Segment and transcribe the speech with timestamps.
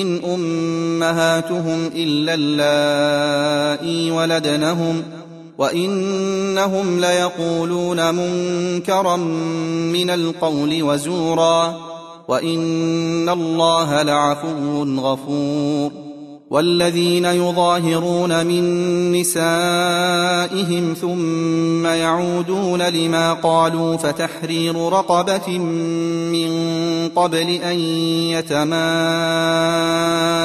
[0.00, 5.02] إن أمهاتهم إلا اللائي ولدنهم
[5.58, 9.16] وإنهم ليقولون منكرا
[9.92, 11.76] من القول وزورا
[12.28, 16.06] وإن الله لعفو غفور
[16.50, 18.62] والذين يظاهرون من
[19.12, 26.50] نسائهم ثم يعودون لما قالوا فتحرير رقبة من
[27.16, 27.78] قبل أن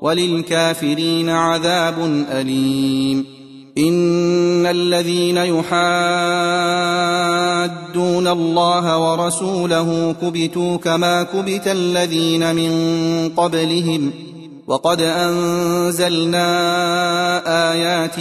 [0.00, 3.26] وللكافرين عذاب أليم.
[3.78, 5.70] إن الذين يحادون
[8.28, 12.72] الله ورسوله كبتوا كما كبت الذين من
[13.36, 14.10] قبلهم.
[14.66, 16.42] وقد أنزلنا
[17.72, 18.20] آيات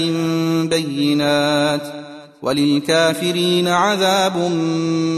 [0.69, 1.81] بينات.
[2.41, 4.37] وللكافرين عذاب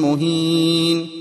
[0.04, 1.21] مهين.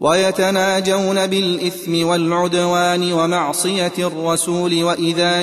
[0.00, 5.42] ويتناجون بالإثم والعدوان ومعصية الرسول وإذا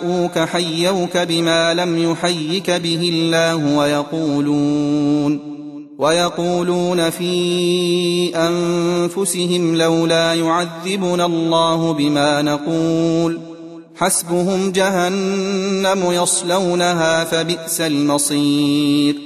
[0.00, 5.56] جاءوك حيوك بما لم يحيك به الله ويقولون
[5.98, 13.40] ويقولون في أنفسهم لولا يعذبنا الله بما نقول
[13.96, 19.25] حسبهم جهنم يصلونها فبئس المصير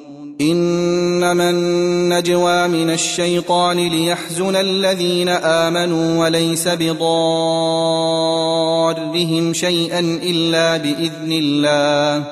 [0.41, 7.13] إنما النجوى من الشيطان ليحزن الذين آمنوا وليس بضارهم
[9.53, 12.23] شيئا إلا بإذن الله.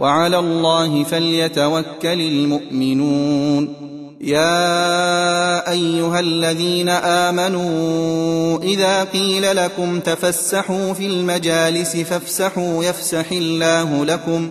[0.00, 3.74] وعلى الله فليتوكل المؤمنون.
[4.20, 14.50] يا أيها الذين آمنوا إذا قيل لكم تفسحوا في المجالس فافسحوا يفسح الله لكم.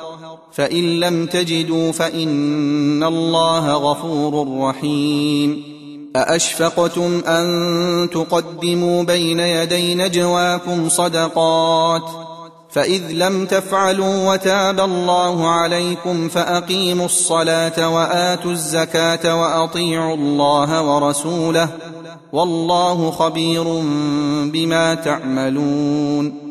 [0.51, 5.63] فإن لم تجدوا فإن الله غفور رحيم.
[6.15, 12.01] أأشفقتم أن تقدموا بين يدي نجواكم صدقات؟
[12.69, 21.69] فإذ لم تفعلوا وتاب الله عليكم فأقيموا الصلاة وآتوا الزكاة وأطيعوا الله ورسوله.
[22.33, 23.63] والله خبير
[24.45, 26.50] بما تعملون.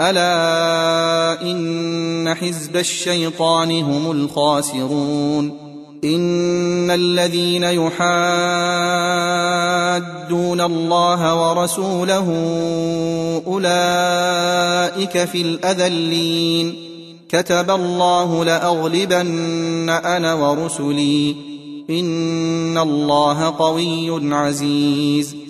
[0.00, 5.70] ألا إن حزب الشيطان هم الخاسرون
[6.04, 8.00] إن الذين يحادون
[10.60, 12.26] الله ورسوله
[13.46, 16.74] أولئك في الأذلين.
[17.28, 21.36] كتب الله لأغلبن أنا ورسلي.
[21.90, 25.49] إن الله قوي عزيز.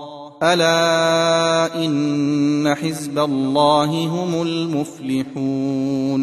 [0.43, 6.21] ألا إن حزب الله هم المفلحون